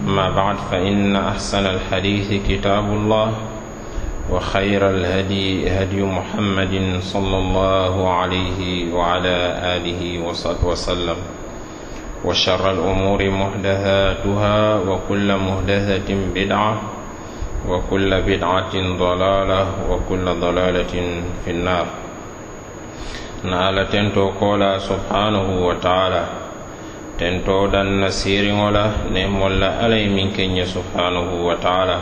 [0.00, 3.32] أما بعد فإن أحسن الحديث كتاب الله
[4.30, 9.36] وخير الهدي هدي محمد صلى الله عليه وعلى
[9.76, 10.18] آله
[10.64, 11.16] وسلم.
[12.24, 16.80] وشر الأمور محدثاتها وكل محدثة بدعة
[17.68, 21.86] وكل بدعة ضلالة وكل ضلالة في النار.
[23.44, 26.39] نال تنتو قولا سبحانه وتعالى.
[27.20, 31.98] tentoɗan nasiriŋo la nemol la alla ye miŋ ke ɲe subhanahu wa taala.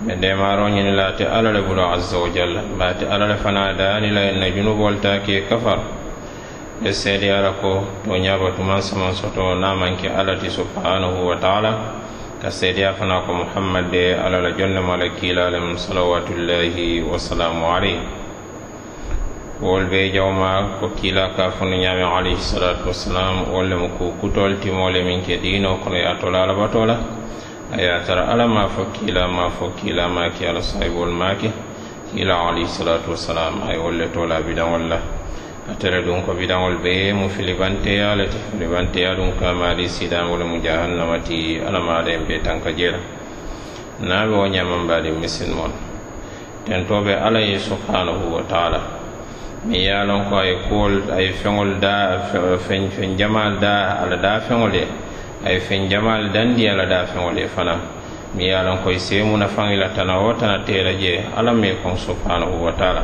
[0.00, 4.08] Be demaro ñini laate alla le bulu azza wa jalla baate alla le fana daani
[4.10, 5.80] la yenna junubol ta ke kafar.
[6.82, 11.36] Ye seedi ala ko to ñabatuman saman soto na maŋ ke alla ti subhanahu wa
[11.36, 11.72] taala.
[12.40, 18.17] Ka seediya fana ko muhammad de alla la jonnema la kiila lem salawatullahi wasalamu alayhi.
[19.60, 25.02] wol be jawmaak ko kiila kafunu ñaame alayhi salatu wassalam wolle mo ko kutol timole
[25.02, 26.94] min ke dino kono ye tola alabato la
[27.72, 31.50] a tara ala ma fo kiila ma fo kiila maake ala sahibol maake
[32.14, 34.98] kiila alayhi salatu wassalam ay wolle tola bidaŋol la.
[35.68, 40.62] A tere ɗum ko bidaŋol be mu filibanteya le te filibanteya ɗum kamaali sidaŋol mu
[40.64, 42.96] jahannamati ti alamaden be tanka jeela
[44.00, 45.72] naɓe wo ñamambaɗi misin mon.
[46.64, 48.97] Tentoɓe ala ye subhanahu wa taala.
[49.64, 53.58] mi ye a lon ko a ye kuwol a ye feŋol da feŋ feŋ jamal
[53.58, 54.86] da ala da feŋol ye
[55.44, 57.80] a ye feŋ jamal dandi ala da feŋol ye fanaŋ
[58.34, 61.24] mi ye a lon ko i seemu nafaŋ i la tana wo tana teela je
[61.34, 63.02] alla mi kon subhanahu wa taala.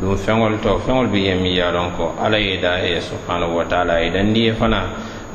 [0.00, 2.98] Ɗum feŋol to feŋol bi ye mi ye a lon ko alla ye da ye
[3.00, 4.82] subhanahu wa taala a ye dandi ye fana.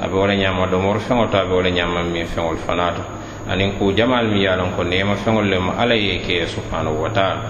[0.01, 2.57] A be wo le ñaama domoro feŋo to a be wo le ñaama miŋ feŋol
[2.57, 3.01] fana to.
[3.49, 7.01] anin ku jamal mi ye a ko nema feŋol le mo ala ye ke subhanahu
[7.01, 7.41] wa taala.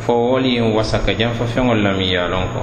[0.00, 2.62] Fo woli yin wasa ka janfa feŋol la mi ye a loŋ ko.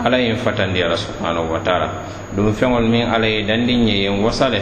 [0.00, 1.88] Alla yin fatandi ala subhanahu wa taala.
[2.34, 4.60] Ɗum feŋol miŋ alla ye dandiŋ ye yin wasa le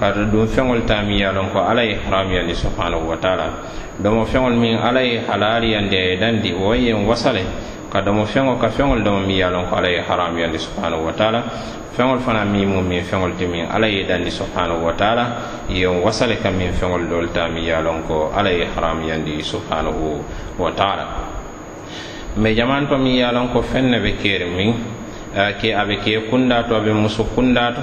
[0.00, 3.52] kaatu ɗum feŋol taami ye lon ko alla ye haramuyali subhanahu wa taala.
[4.00, 7.44] Domo feŋol miŋ alla ye halaliyandi a ye e dandi wo ye wasale
[7.92, 11.12] ka domo feŋo ka feŋol domo miŋ ye lon ko alla ye haramuyandi subhanahu wa
[11.12, 11.42] taala.
[11.92, 15.24] Feŋol fana miŋ mu miŋ feŋol ti miŋ alla ye dandi subhanahu wa taala.
[15.68, 20.24] Yen wasale ka miŋ feŋol doolu taami ye lon ko alla ye haramuyandi subhanahu
[20.56, 21.04] wa taala.
[22.36, 24.72] Mais jamanto miŋ ye lon ko feŋ ne be keeri min
[25.60, 27.82] ke a be ke kundaa to a be musu kundaa to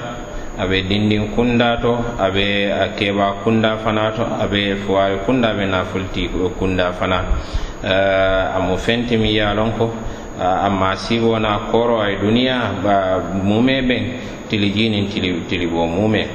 [0.58, 2.46] aɓe dindin kunda to aɓe
[2.98, 6.30] keɓa kunda fana to aɓe fowawi kunda aɓe nafolti
[6.60, 7.20] kunda fana.
[7.84, 9.92] Eh, Amo fentimi ya lon ko.
[10.40, 14.04] Eh, amma sigo na koro ay duniya ba mume ɓen
[14.50, 16.26] tili jinin tili tili bo mume.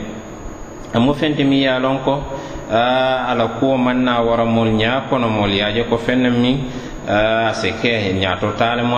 [0.95, 2.23] Amo fentimi ya lon ko.
[2.71, 6.59] Eh, ala kuwo manna wara mol ñakono mol yaje ko fenne min
[7.09, 8.97] a se ke ñato tale mo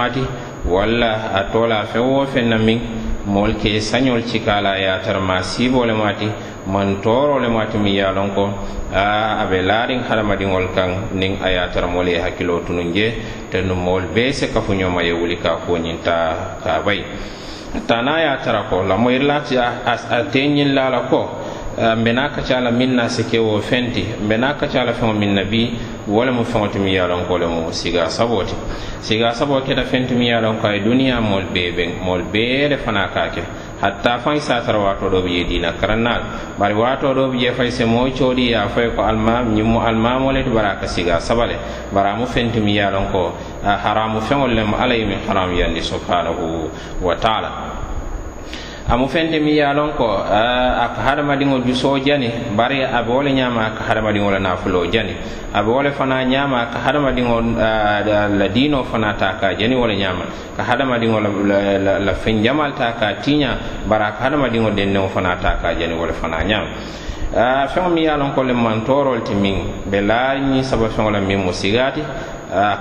[0.69, 2.81] walla a tola fewo fenna min
[3.27, 6.29] moolu ke sañol cikala ye a tara ma siiboo le maati
[6.67, 8.45] man tooroo le maati miŋ ye a lon ko
[8.93, 13.07] a a be laariŋ hadamadiŋol kaŋ niŋ a ye tara moolu ye hakkiloo tunuŋ je
[13.51, 17.05] te nu moolu bee se kafuñoma ye wuli ka kuo ñiŋ ta ka bayi
[17.87, 21.44] tana ye a tara ko lamoyirilati a teñiŋ la la ko.
[21.77, 25.13] Eh, mbena ka ca la min na sike wo fenti mbena ka ca la feŋo
[25.13, 25.75] min na bi
[26.07, 27.35] wo lemu feŋo ti miŋ ye a loŋ ko
[27.73, 28.55] siga sabo ti.
[29.01, 32.77] Siga sabo keta fenti mi ye a ye duniya moolu bee beŋ moolu bee le
[32.77, 33.43] fanaŋ ka ke.
[33.81, 36.23] Hatta faŋ isa tara waatoo doo bi je diina karannaal
[36.57, 39.53] bari waatoo doo bi je fay se moo coodi ye a fo ye ko almaam
[39.57, 41.57] ñiŋ mu almaamo le ti bari a ka siga saba le.
[41.93, 45.05] Bari a mu fenti mi ye a loŋ ko eh, haramu feŋolu lemu alla ye
[45.07, 46.71] miŋ haramu yandi subhanahu
[47.03, 47.51] wa taala.
[48.89, 53.33] amu fente mi ye lon ko a ka hadamadiŋo jusoo jani bari a wo le
[53.33, 55.17] ñaama a ka hadamadiŋo la nafuloo jani.
[55.55, 59.87] A wo le fana ñaama a ka hadamadiŋo la diino fana ta ka jani wo
[59.87, 60.25] le ñaama.
[60.57, 61.19] Ka hadamadiŋo
[62.05, 63.57] la feŋ jamal ta ka tiiña
[63.89, 66.69] bari a ka hadamadiŋo denneŋo fana ta ka jani wo le fana ñaama.
[67.73, 71.11] Feŋo mi ye a lon ko le mantorol ti miŋ be laa ñiŋ saba feŋo
[71.11, 72.03] la miŋ mu sigaati.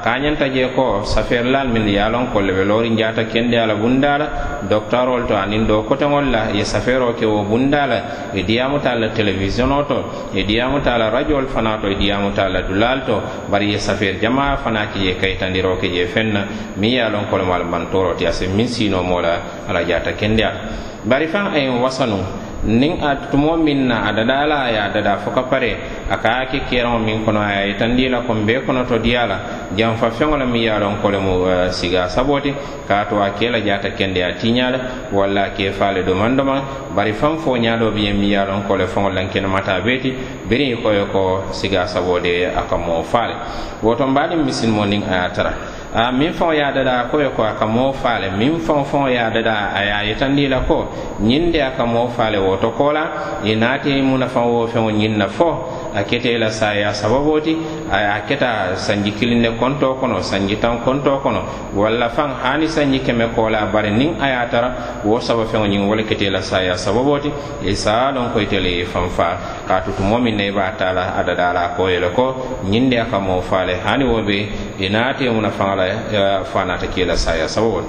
[0.04, 4.28] kañanta je ko safeerlal min ye lon ko le loori njata kende ala bunda la
[4.70, 8.00] doctorol to anin do kotoŋol la ye safeero ke wo bunda la
[8.34, 13.04] e diyamuta la télévisiono to e diyamuta la radiol fana to e diyamuta la dulal
[13.06, 13.22] to.
[13.50, 16.46] Bari ye safeer jama fana ke ye kayitandiro ke je fenna.
[16.78, 20.60] Min ye lon kolemaal bantoro ti ase min sino mo la ala jata kende ala.
[21.04, 24.90] Bari faŋ ayin wasanu niŋ a tumo miŋ na a dada la a ye a
[24.90, 25.76] dada fo ka pare
[26.10, 29.28] a ka a ke keraŋo miŋ kono a ye yitandi la ko bee konoto diya
[29.28, 29.38] la.
[29.76, 32.54] Janfa feŋo la miŋ ye a loŋ ko le mu eh, siga sabo ti
[32.88, 34.80] ka a to a ke la jaata kende a tiiña le
[35.12, 36.62] walla a ke fa le domaŋ domaŋ
[36.96, 40.00] bari faŋ fo ñaadoo bi ye miŋ ye a loŋ ko le faŋo lankenemata bee
[40.00, 40.14] ti
[40.48, 43.36] biriŋ i ko ko siga sabo de a ka moo faa le.
[43.84, 45.54] Woto mbaadiŋ misilimo niŋ a ye a tara.
[45.96, 49.30] A min faŋo ye dada ko ko a ka moo faale min faŋo faŋo ye
[49.34, 50.90] dada a ye a yitandi la ko.
[51.22, 53.06] Ñiŋ de a ka moo faale woto kola la
[53.44, 57.58] i naati wo feŋo ñiŋ na fo a kete la saya sababo ti
[57.92, 61.44] a keta sanji kilinde konto kono sanji tan konto kono.
[61.76, 65.88] Walla fan hani sanji keme kola bare nin a ye tara wo saba feŋo ñiŋ
[65.88, 67.30] wo le kete la saya sababo ti
[67.64, 69.66] i e saa lon ko ite le ye fanfa.
[69.68, 72.10] Ka tutumo min ne i be a taa la a dada la ko ye le
[72.12, 72.36] ko
[72.66, 74.50] ñiŋ de a ka moo faale hani wo be
[74.80, 77.88] i naate muna faŋa la e, fa naata kee la saya sababo ti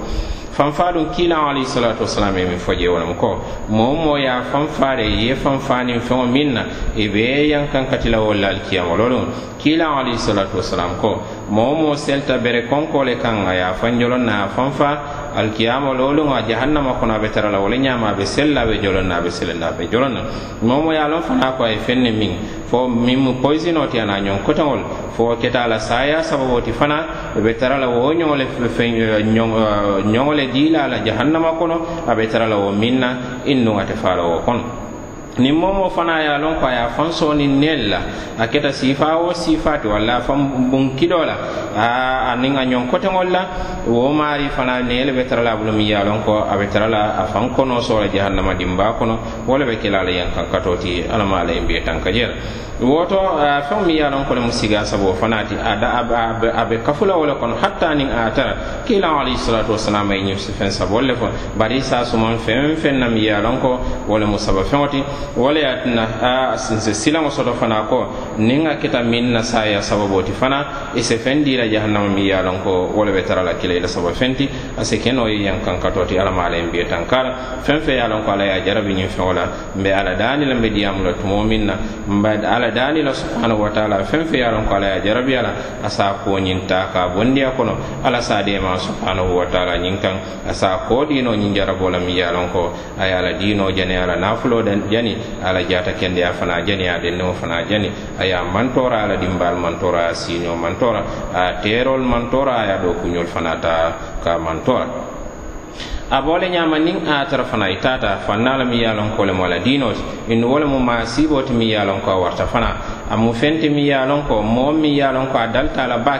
[0.55, 5.99] fanfaɗo kilan alayhisalatu wasalam ye miŋ fo jewolem ko moo moo ye fanfare ye fanfanin
[5.99, 6.63] feŋo miŋ na
[6.95, 9.25] i be yankan katila wolla alkiyamolo lum
[9.59, 11.19] kilan alayhisalatu wasalam ko
[11.49, 16.23] moo moo selta bere konko le kaŋ a ye fanjolon na a fanfa alkiyama lolu
[16.23, 19.17] ŋa jahannama kono a be tara la wala ñama a be sella a be jolonna
[19.17, 20.21] a be selenda a be jolonna.
[20.61, 22.31] Momo ye a lon fana ko a fenne feŋ miŋ
[22.67, 24.79] fo miŋ mu poisino ti ñoŋ kotaŋol
[25.15, 27.05] fo keta la saya sababoti fana
[27.35, 28.45] be tarala wo ñoŋole
[29.23, 33.09] ñoŋole ñoŋo diila la jahannama kono a tarala wo miŋ na
[33.45, 34.84] in te faala wo kono.
[35.37, 37.99] niŋ momo fana ye a loŋ ko a ye a faŋ sooniŋ neelu la.
[38.39, 41.35] A keta siifaa wo siifaa walla a faŋ bunkidoo la.
[41.75, 43.41] A niŋ a ñoŋ koteŋol la.
[43.87, 46.55] Wo maari fana neelu be tara la a bulu miŋ ye a loŋ ko a
[46.57, 49.19] be tara la a faŋ konoo soo la jahannama dimbaa kono.
[49.45, 52.11] Wo le be kela la yeŋ kaŋ katoo ti alla maa la yeŋ bee tanka
[52.11, 52.33] je la
[52.79, 53.19] woto
[53.69, 57.05] feŋ miŋ ye a loŋ ko le mu sigaa saboo fanaŋ ti a be kafu
[57.05, 58.55] la wo le kono hatta niŋ a tara.
[58.87, 61.27] Kiilaŋo alayhi salatu wasalaam ye ñiŋ feŋ saboo le fo
[61.57, 64.63] bari saa sumaŋ feŋ feŋ na miŋ ye a loŋ ko wo le mu saba
[64.63, 65.03] feŋo ti
[65.35, 66.07] wala ya tɩna
[66.55, 68.07] nse sɩlãngã soaba fãna kɔ
[68.39, 72.41] ninga kita min na saa yaa sababo tɩ fãna ɩsɛ fɛn dɩɩra jahannama mi yaa
[72.41, 75.27] lɔn ko wala bɛ tara la kɩla yela sababu fendi ase a se kẽ noo
[75.27, 77.31] ye ka tɔ tɩ alama ala n bɩɩ tãnkaara
[77.65, 79.43] fɛn fɛ yaa ko ala ya jarabi yẽ fɛŋo la
[79.75, 81.73] n ala dani la n be diyaam la tʋmo min na
[82.07, 85.35] n ala dani la subhanahu wa taala fɛn fɛ yaa lɔn ko ala ya jarabi
[85.35, 85.51] ala
[85.83, 87.73] asa saa koo yĩn taa kaa bõndiya kɔnɔ
[88.05, 90.17] ala saa ma subhanahu wa taala yĩn kãng
[90.49, 93.95] a saa koo diinoo jarabo la mi yaa lɔn ko a yaa la diinoo jane
[93.97, 94.61] a la naafuloo
[94.91, 97.91] jani ala jata kende a fana jani a dennewo fana jani.
[98.19, 101.03] Aya mantora ala dimbal mantora a sino mantora
[101.33, 105.13] a terol mantora aya ɗo kuñol fana ta ka mantora.
[106.09, 109.15] A bole ñama niŋ a tara fana i tata fanna la miŋ ye a loŋ
[109.17, 110.03] ko le mo la diinoo ti
[110.33, 112.75] innu wo le mu maasiiboo ti miŋ ye a loŋ ko a warta fana.
[113.09, 115.47] A mu fenti miŋ ye a loŋ ko moo miŋ ye a loŋ ko a
[115.47, 116.19] dalita la baa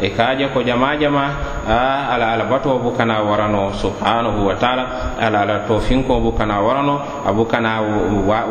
[0.00, 1.24] E ikaja kaje ko jama jama
[1.64, 5.16] ala ala bato bu kana warano subhanahu wa taala.
[5.16, 7.80] Ala ala tofinko bu kana warano abu kana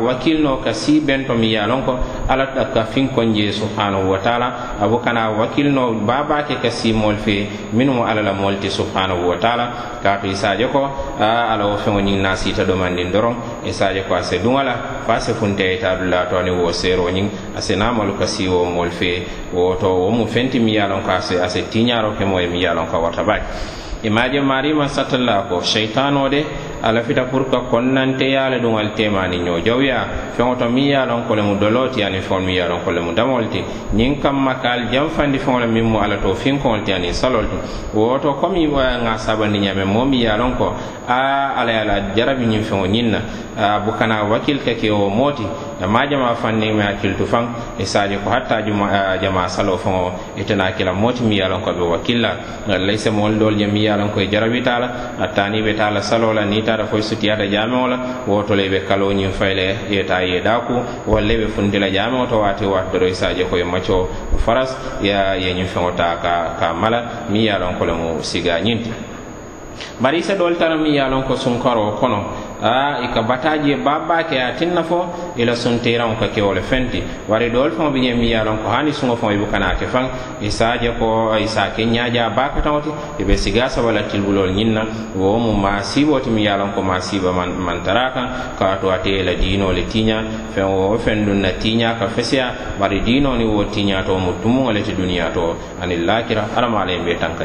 [0.02, 1.86] wakilno ka si bento mi yalon
[2.28, 4.78] ala ka finko je subhanahu wa taala.
[4.82, 9.98] Abu kana wakilno baba ke ka si mol ala la molti subhanahu wa taala.
[10.02, 10.82] Ka to isaje ko
[11.20, 13.62] ala wo fe nasi nasita do mandin doron.
[13.64, 17.30] E isaje ko ase dungala fa se funte e tabla to ni wo sero nyin.
[17.54, 19.22] Ase namol ka si wo fe
[19.52, 22.86] wo to wo mu fenti mi yalon ase ase ase tiñaro ke moye mi yalon
[22.86, 23.44] ka warta baake
[24.02, 26.44] imaje marima satalla ko cheytan o de
[26.82, 30.06] ala fita pour ka konnanteya ɗum al temani ño jawya
[30.36, 32.68] feŋo to miŋ ye lon loŋ ko le mu dolooti ani feŋol miŋ ye lon
[32.76, 33.62] loŋ ko le mu damol ti
[33.94, 37.46] ñiŋ kamma ka al janfandi feŋo le miŋ mu ala to finkoŋol ti ani salol
[37.48, 37.56] ti
[37.94, 40.74] woto komi ŋa sabandi ñame moo miŋ ye lon ko
[41.08, 43.20] a ala ye la jarabi ñiŋ feŋo ñiŋ na.
[43.56, 45.42] A bukana wakil ke ke wo moo ti
[45.88, 47.44] ma jama fanni me hakkiltu faŋ
[47.78, 51.48] e saaji ko hatta juma jama salo faŋo itena e kila moo ti miŋ ye
[51.48, 52.36] lon ko be wakilla.
[52.68, 54.88] Laysa moolu doolu je miŋ ye lon ko e jarabita la
[55.24, 59.12] attaani be taa la salo la niŋ tata foye sutiyata jameŋo la woto be kalo
[59.12, 60.74] ñiŋ fayle yeta ye daku
[61.06, 64.08] walla be fundila la jameŋo to waati waati doro isa koye ko ye macco
[64.44, 68.22] faras ya ye ñiŋ feŋo ta ka, ka mala mi ye lon ko le mu
[68.22, 68.90] siga ñinti
[70.00, 73.76] bari isa doolu tara mi ye lon ko sunkaro kono a i ka bataji ye
[73.76, 77.02] baba ke a tinna fo ila suntiraŋo ka ke wo le fenti.
[77.28, 79.86] Wari doolu faŋo bi ñeŋ miŋ ye lon ko hani suŋo faŋo i bukana ke
[79.86, 80.06] faŋ
[80.40, 84.52] i je ko i sa ke ñaaja baakataŋo ti i be siga saba la tilibuloolu
[84.52, 84.82] ñiŋ na
[85.16, 88.26] wo mu maasibo ti miŋ ye lon ko maasiba man, man tara kaŋ
[88.58, 90.22] kaatu ate ye la diinoo le tiiña
[90.54, 94.32] feŋ wo feŋ duŋ na tiiña ka feseya bari diinoo ni wo tiña to mu
[94.42, 95.56] tumuŋo le ti duniya to.
[95.82, 97.44] Aniŋ laakira alama ala ye be tanka,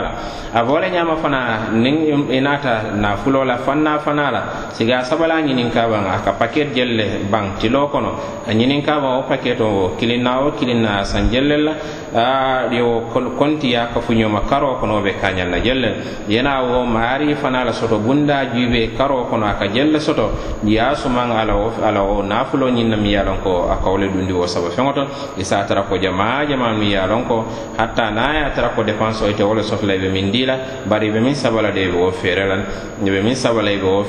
[0.00, 0.10] la
[0.52, 5.04] a bo le ñaama fana niŋ i naata naafuloo la fanna fana la la siga
[5.04, 8.12] sabala ñininka baŋ a ka paket jelle ban tilo kono.
[8.48, 11.72] A ñininka baŋ wo paketo o kilinna wo kilinna a san jelle la.
[12.12, 13.06] Yo
[13.38, 15.94] kontiya kafuñoma ka fu ñoma karo kono be kañal na jelle.
[16.28, 20.30] Yena wo maari fana la soto bunda jube karo kono aka jelle soto.
[20.64, 24.46] Ya suman ala o ala wo nafulo ñin na mi yalon ko wole dundi wo
[24.46, 25.06] saba fengoto
[25.38, 26.92] isa tara ko jama jama mi
[27.28, 27.44] ko
[27.76, 30.84] hatta na ya tara ko dépense o ite la be min dila.
[30.88, 32.64] Bari be min sabala de wo ferelal
[33.04, 34.04] be min sabala be wo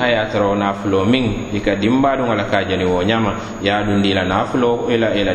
[0.00, 3.02] aya tara wo nafulo ala ka jani wo
[3.62, 5.34] ya dundi la nafulo ila ila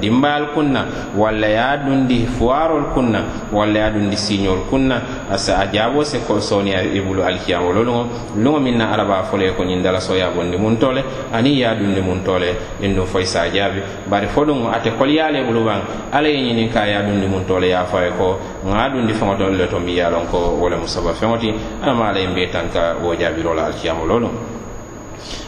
[0.00, 3.22] dimbal kunna kunna walla ya ɗundi fuwarol kunna
[3.52, 8.06] walla ya ɗundi siñol kunna asa a jaabo se ko soni a ibulu alkiyamolo lolugo
[8.36, 11.74] lugo min na araba fole ko ñin dala so ya bondi mun tole ani ya
[11.74, 15.80] ɗundi mun tole in ɗum foy sa jaabi bari fo ɗum ate koliyale bulu baŋ
[16.12, 19.66] alla ye ñinin ka ya ɗundi mun tole ya faye ko ŋa ɗundi feŋo le
[19.68, 23.14] to mbi ye lon ko wole musaba feŋoti alama alla ye mbe tan ka wo
[23.14, 24.30] jaabirola la alkiyamolo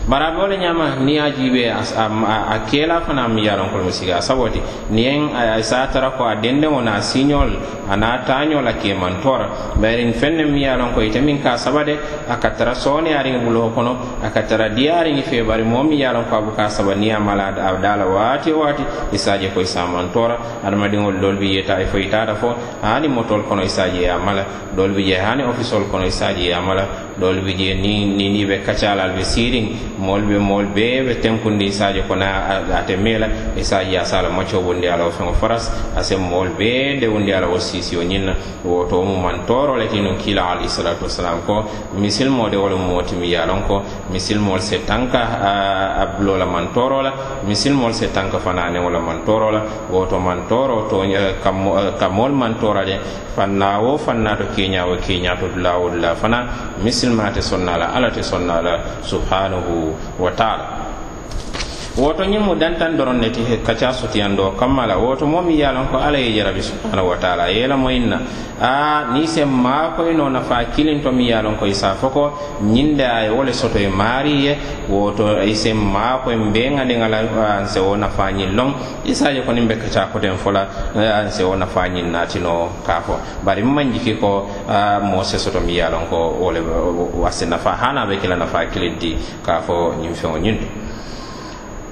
[0.08, 3.70] bari a be wo le ñaama a jiibee a keela fana mi ye a loŋ
[3.70, 4.60] ko mi sigi a sabo ti
[5.92, 10.04] tara ko a dendeŋo na siñol le a naŋ a taañoo la keemantoo la bari
[10.04, 11.96] niŋ feŋ mi ye ko ite min ka a saba de
[12.28, 15.42] a ka tara sooneyaariŋ buloo kono a ka tara diyariŋ fe.
[15.42, 18.04] Bari moo mi ye a loŋ ko a buka saba niŋ a mala a dala
[18.04, 19.86] la waati o waati i se ko i se a
[20.64, 22.08] adamadiŋol la bi yeta fo i
[22.40, 22.54] fo.
[22.82, 24.44] Hani motol kono i se ye a mala.
[24.76, 26.84] Doolu bi je hani ofisol kono i se ye a mala.
[27.18, 29.61] Doolu bi je ni ni ni be kacalal be siiriŋ
[29.98, 32.24] moolu be moolu bee be tenkundi isaje kono
[32.78, 33.26] ate meela
[33.56, 37.46] isaji ya sala macco wundi ala wo feŋo faras ase moolu bee de wundi ala
[37.46, 41.64] wo siisi o ñinna woto mu man toro le tinun kila alayhi salatu wasalam ko
[41.98, 47.12] misilmo de wala mooti mi yalon ko misilmol se tanka a la man toro la
[47.46, 51.02] misilmol se tanka fana ne wala man toro la woto man toro to
[51.42, 52.98] ka moolu man tora de
[53.34, 56.46] fanna wo fanna to kiña wo kiña to dulawol la fana
[56.82, 58.78] misilma te sonna la ala te sonna la
[59.52, 60.64] subhanahu wa taala
[61.96, 65.64] woto ñiŋ mu dantaŋ doroŋ ne ti kaca sutiyandoo kamma la woto moo miŋ ye
[65.66, 67.50] a loŋ ko alla ye jarabi subhanahu wa taala.
[67.52, 68.18] Ye la moyiŋ na
[68.60, 71.86] a niŋ se maakoyinoo e nafaa kiliŋ to miŋ ye a loŋ ko i se
[71.86, 72.32] a fo ko
[72.64, 74.56] ñiŋ de a ye wo le soto ye maari ye.
[74.88, 77.18] Woto i se maakoyin e beŋa diŋa la
[77.60, 78.70] an se wo nafaa ñiŋ loŋ
[79.04, 80.64] i se a je ko niŋ be kaca koteŋ fo la
[80.96, 84.48] e, an se wo nafaa ñiŋ naatinoo ka fo bari maŋ jiki ko
[85.02, 86.60] moo se soto miŋ ye a loŋ ko wo le
[87.26, 90.56] a se nafaa hana a be kila nafaa kiliŋ di ka fo ñiŋ feŋo ñiŋ
[90.56, 90.81] to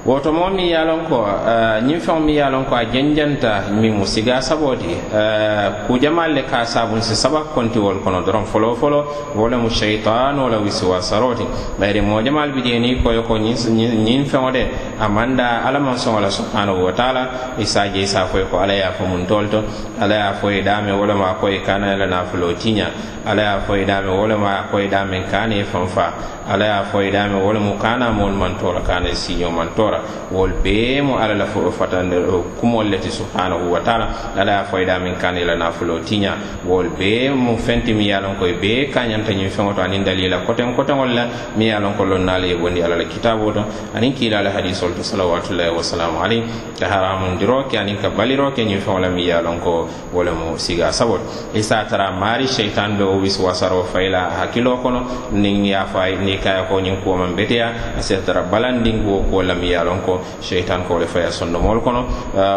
[0.05, 3.69] woto mo mi ye lon ko eh, ñiŋ feŋo mi ye lon ko a janjanta
[3.69, 8.21] miŋ mu siga saboo ti eh, kujamaal le ka a saabun sabak konti kontiwol kono
[8.25, 9.05] doroŋ foloo foloo
[9.35, 11.45] wo le mu sheitanoo la wisiwasaroo ti
[11.77, 14.65] bayiri moo jamaal bi jee niŋ koyo ko ñiŋ feŋo de
[14.99, 18.17] a maŋ daa alla maŋ la subhanahu wa taala i se a je i se
[18.17, 19.61] a foyi ko alla ye a fo mun tool to
[20.01, 22.53] alla ye a fo i daame wo le ma a ko i kaana la naafuloo
[22.57, 22.89] tiña
[23.23, 25.63] alla ye a fo i daame wo le ma a ko i daame kaana i
[25.63, 26.11] faŋ faa
[26.49, 29.15] alla ye a fo i daame wo le mu kaana moolu mantoo la kaana i
[29.15, 32.15] siiñoo mantoo wara wol bee mu ala la fatande
[32.59, 34.07] kumol le ti subhanahu wa taala
[34.37, 38.53] ala ye foyida min kan ila nafulo tinya wol be mu fenti mi yalon koy
[38.59, 42.25] be kanyanta ni ñiŋ feŋo to aniŋ dalila koten koten wala mi yalon ko lon
[42.25, 43.61] naala ye bondi ala la kitabo do
[43.95, 46.41] aniŋ kiila ala hadisol sallallahu alaihi wasalamu alayh
[46.79, 50.31] ka haramun diro ke aniŋ ka baliro ke ni feŋo la mi yalon ko wala
[50.31, 51.19] le mu siga sabot.
[51.53, 55.99] E Isa tara mari shaytan do wis wasaro fayila hakilo kono niŋ ya fay fo
[55.99, 57.95] a ye ni kaya ko ñiŋ kuwo maŋ beteya.
[57.95, 59.41] E a se tara balandiŋ kuwo
[59.81, 62.05] yalon ko sheitan ko le faya sondomol kono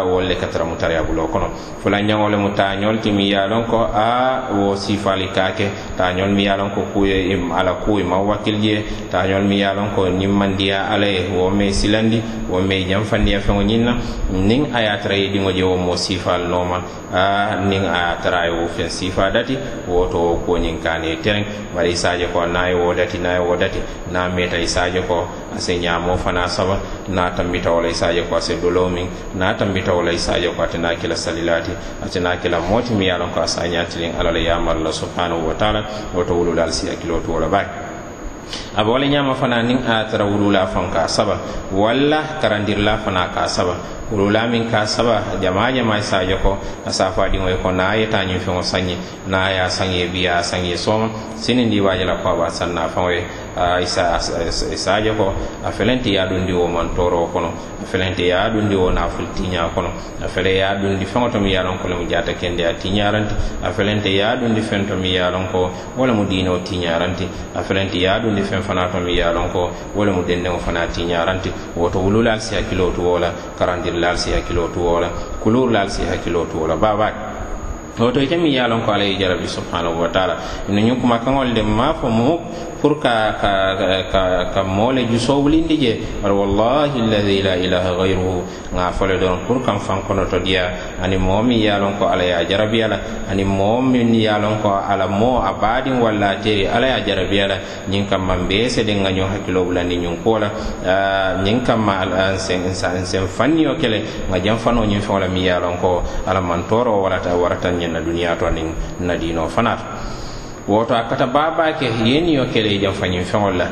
[0.05, 1.49] wolle katara mutariya bulo kono.
[1.81, 3.31] Fula ñangole mu tañol ti mi
[3.69, 5.69] ko a wo sifali kake.
[5.97, 8.83] Tañol mi yaron ko kuye ala kuye ma wakil je.
[9.09, 13.97] Tañol mi yalon ko ñimmandiya ala ye wo me silandi wo me jamfandiya feŋo ñinna
[14.31, 16.81] nin a ye tara ye je wo mo sifal noma.
[17.11, 22.73] A nin a ye wo sifa dati wo nyin kane tereŋ bari isaje ko nay
[22.73, 23.79] wo dati nay wo dati.
[24.11, 26.79] Na meta isaje ko ase ñamo fana saba
[27.15, 28.35] natambitawala isaje ko
[29.35, 31.71] na tambita wala isa ya ko atena kila salilati
[32.03, 36.71] atena kila moti mi yalon ko asa ñatilin alala yamarla subhanahu wa taala woto wululal
[36.71, 37.71] si hakkilo to wala baake
[38.75, 41.39] abe wala ñama fana niŋ a tara wulula faŋ ka saba
[41.71, 43.75] walla karandirila fana ka saba.
[44.11, 47.25] Wulula miŋ ka saba jamaa jamaa sa joko a safo
[47.63, 48.85] ko na a yeta ñiŋ feŋo saŋ
[49.27, 51.09] na a ye a saŋ ye bi a saŋ ye sooma
[52.75, 52.85] na
[53.55, 55.33] sadio ko
[55.63, 57.47] a felente ya ɗum ndi wo mantoro kono
[57.81, 59.89] a felente ya ɗum wo naful tiña kono
[60.21, 63.33] a fele ya ɗum feŋo to mi yalon ko le mu jata kende a tiñaranti
[63.63, 67.95] a felente ya ɗum ndi to mi yalon ko wala mu diino tiñaranti a felente
[67.97, 72.39] ya ɗum ndi fana to mi yalon ko wala mu denneŋo fana tiñaranti woto wululal
[72.41, 75.09] si hakkilo tu wo tuwola karandirlal si hakkilo tu wo tuwola
[75.41, 77.35] kulurlal si hakkilo tu wo la babaki
[78.03, 80.35] woto ite mi yalon ko alaye jarabi subhanahu wa taala
[80.69, 82.41] ino ñin kuma kaŋol de ma fo mumuk
[82.85, 83.53] pour ka ka
[84.13, 84.21] ka
[84.53, 85.93] ka mole ju sowlindi je.
[86.21, 88.45] Wala wallahi alladhi la ilaha ghayruhu.
[88.77, 90.93] Nga fole don pour kam fankono to dia.
[91.01, 95.97] Ani momi yalon ko ala ya jarabiya la ani momi yalon ko ala mo abadin
[95.97, 97.57] walla teri ala ya jarabiya la
[97.89, 100.53] nyin kam man be se de nga nyo hakilo bulandi nyun ko la
[101.41, 104.29] nyin kam ma al sen sen fanni o kele.
[104.29, 107.73] Nga jam fano nyin fo la mi yalon ko ala man toro wala ta warata
[107.73, 108.69] nyen na duniya to nin
[109.01, 109.49] na dino
[110.67, 113.67] woto a kata babake yeni yo kele e i jam fañin feŋol la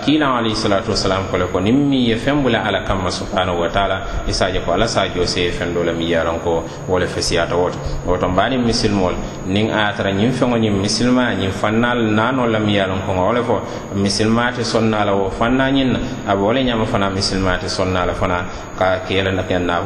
[0.00, 3.60] kiilaŋo alayhi salatu wasalam ko le ko niŋ miŋ ye feŋ bula ala kamma subhanahu
[3.60, 6.24] wa taala e i saje ko ala sajo se ye feŋ do la miŋ ye
[6.24, 7.76] lon ko wo le fesiyata woto.
[8.06, 9.14] Woto mbaaniŋ misilimol
[9.46, 13.00] niŋ a ye tara ñiŋ feŋo ñiŋ misilima ñiŋ fanna naano la miŋ ye lon
[13.06, 13.60] ko ŋa wo le fo.
[13.94, 17.58] Misilima te sonna la wo fanna ñiŋ na a be wo le ñama fana misilima
[17.58, 18.44] te sonna la fana
[18.78, 19.30] ka kela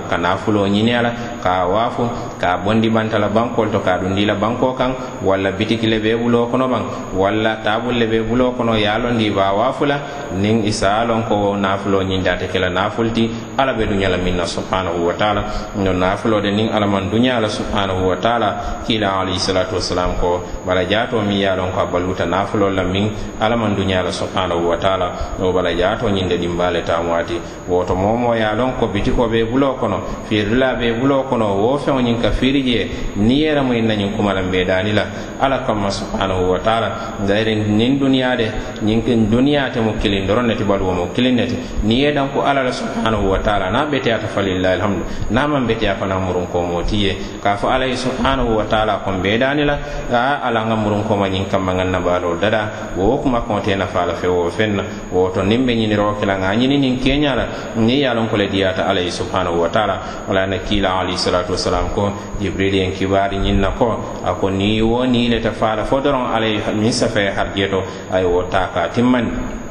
[0.09, 1.11] ka naafuloo ñini a la
[1.43, 2.09] ka waafu
[2.39, 4.95] ka bondi banta la bankol to ka dundi la banko kaŋ
[5.25, 6.83] walla bitiki le bee buloo bulo kono ban
[7.17, 9.99] walla taabul le be bulo kono yalondi a londi ba waafula
[10.37, 15.07] niŋ isa lon ko nafulo ñindate kela naaful ti alla be duña la miŋ subhanahu
[15.07, 15.45] wa taala.
[15.77, 20.19] No nafulo de nin ala man duña la subhanahu wa taala kila alayhi salatu wassalam
[20.21, 23.11] ko bala jato mi yalon ko baluta nafulo la min
[23.41, 25.37] ala man duña la subhanahu wa taala.
[25.39, 29.45] No bala jato ñinde dimba le taamwaati woto momo yalon a lon ko bitiko be
[29.45, 33.87] bulo kono firla be bulo kono wo fe nyin ka firije je niŋ ye ramuŋ
[33.87, 35.05] na ñiŋ kuma la mbeedaani la
[35.41, 36.89] alla subhanahu subhanahu wa taala.
[37.27, 38.51] Gayrin nin duniyade
[38.83, 41.57] ñinkin duniyate mo kilin doron neti baluwo mo kilin neti.
[41.85, 45.67] Ni ye dan ko ala la subhanahu wa taala na beteyata falillahi alhamdu na man
[45.67, 47.17] beteya fana murun ko mo tiye.
[47.43, 49.79] Ka fo ala ye subhanahu wa taala kon be dani la
[50.11, 52.93] a ala nga murun ko ma ñin kamma ngan na balo dada.
[52.97, 54.83] Wo kuma konte na fala fe wo fenna.
[55.13, 57.47] Wo to nin be ñiniro kila nga ñini nin kenya la.
[57.77, 60.27] Ni ya lon ko le diyata ala ye subhanahu wa taala.
[60.29, 62.11] Wala na kila alayhi salatu wasalam ko
[62.41, 63.99] jibril en kibari ñin na ko.
[64.25, 68.43] Ako ni wo ni le ta fala fo doron alay min safe harjeto ay wo
[68.49, 69.65] taka timmandi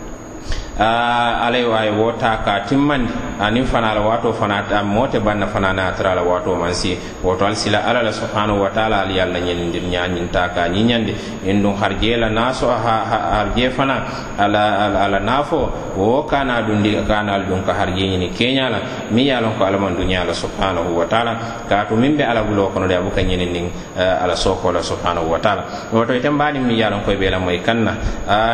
[0.80, 5.92] alay way wota ka timmandi anin fana la wato fana ta mote banna fana na
[5.92, 6.24] tara la
[6.56, 10.50] man si al sila ala la subhanahu wa ta'ala al yalla nyen ndir nyanyin ta
[10.56, 13.04] ka nyinyande indun harje la naso ha
[13.44, 14.06] harje fana.
[14.38, 18.80] Ala ala nafo wo kana dundi kana dun ka harje ni kenya la.
[19.12, 21.66] Mi yalon ko ala man dunya la subhanahu wa ta'ala.
[21.68, 25.92] Ka to min ala bulo kono de abuka nin ala soko la subhanahu wa ta'ala.
[25.92, 27.98] Woto itam bani mi yalon ko be la moy kanna.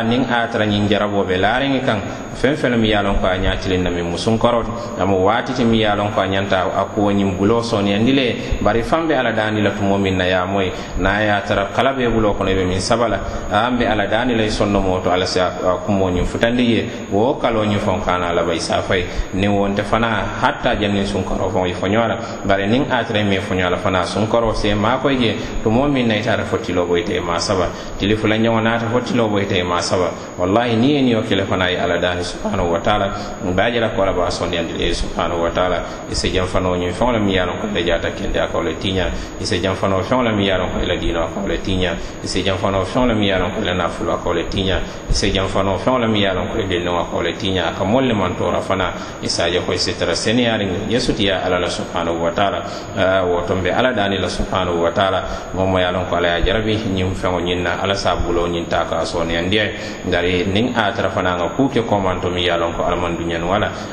[0.04, 2.00] Nin a tara nyin jarabo be laare kan
[2.34, 6.10] fen fen mi ko a ñatilin na min musun koroti amo watiti mi ya lon
[6.12, 10.16] ko a ñanta a kuwoñin bulo soniyandi le bari fambe ala dani la tumo min
[10.16, 13.18] na yamoye na ya tara kala be bulo ko be min sabala.
[13.50, 15.50] Ambe ala dani la sonno moto ala sa
[15.86, 19.82] ko mo nyu futandi ye wo kalo nyu fon kana la bay safaye ni wonte
[19.82, 24.04] fana hatta jani sun ko fon i foñola bari nin a tre me foñola fana
[24.04, 25.36] sun ko se makoye je.
[25.62, 27.68] Tumo min na itara fottilo boyte ma saba.
[27.98, 30.10] Tili fula nyawo na ta naata fottilo boyte ma saba.
[30.38, 33.12] Wallahi ni ye niyo kile fana ala dani subhanahu wa taala.
[33.44, 37.40] Mbaajela kola ba sonni yandil subhanahu wa taala ise janfano ñin feŋo le miŋ ye
[37.40, 39.06] a loŋ ko ila jaata kende a kawo le tiña
[39.40, 41.96] ise janfano feŋo le miŋ ye a loŋ ko ila diino a kawo le tiña
[42.22, 44.76] ise janfano feŋo le miŋ ye a loŋ ko ila nafulu a kawo le tiña
[45.10, 47.62] ise janfano feŋo le miŋ ye a loŋ ko ila dindiŋo a kawo le tiña
[47.68, 48.92] a ka moolu le mantora fana
[49.22, 52.58] isa je ko ise tara seneyaariŋ je sutiya ala la subhanahu wa taala
[52.96, 56.16] uh, wo tombe ala daani la subhanahu wa taala moo mo ye a loŋ ko
[56.16, 59.64] ala ye jarabi ñiŋ feŋo ñiŋ na ala sa buloo ñiŋ taa ka a sooneyandiya
[60.10, 62.96] dari niŋ a tara fana ŋa kuu ke komanto miŋ ye a loŋ ko ala
[62.96, 63.50] maŋ duñanuŋ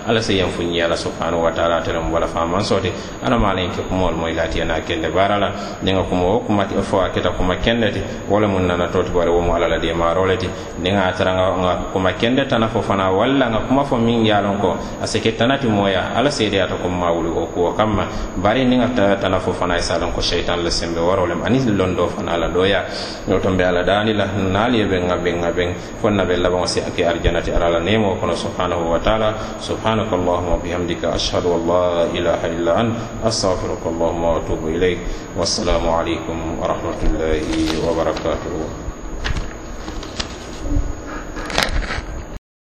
[0.07, 2.89] ala se yenf funyi ala subhanahu wa ta'ala tele mo wala faman sote
[3.21, 5.53] ala malen ke kumol moy lati na kende barala.
[5.85, 7.93] Ninga kumo kuma ti fo aketa kuma kende
[8.27, 10.49] wala mun nana toti bare wo mo ala la de maroleti
[10.81, 14.75] ninga tara nga kuma kende tana fo fana walla nga kuma fo min yalon ko.
[15.01, 18.07] Aseke tanati moya ala seedi ata ko mawulu ko ko kamma.
[18.41, 21.45] Bari ninga tana fo fana isa don ko shaytan la sembe warolem.
[21.45, 22.83] Ani londo fana la doya.
[23.27, 27.51] No tombe ala dani la nali be ngabe ngabe fonna be laba si ake arjanati
[27.51, 29.59] ala nemo kono subhanahu wa ta'ala.
[29.59, 30.15] Subhanaka
[30.47, 32.95] اللهم وبحمدك أشهد أن لا إله إلا أنت
[33.27, 34.99] أستغفرك اللهم وأتوب إليك
[35.37, 37.43] والسلام عليكم ورحمة الله
[37.83, 38.86] وبركاته.